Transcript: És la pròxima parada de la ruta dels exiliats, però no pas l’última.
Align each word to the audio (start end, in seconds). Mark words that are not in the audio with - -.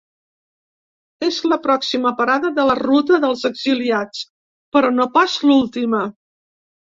És 1.25 1.35
la 1.51 1.59
pròxima 1.65 2.11
parada 2.21 2.51
de 2.55 2.65
la 2.69 2.77
ruta 2.79 3.19
dels 3.27 3.45
exiliats, 3.51 4.25
però 4.79 4.91
no 4.97 5.07
pas 5.19 5.37
l’última. 5.45 6.03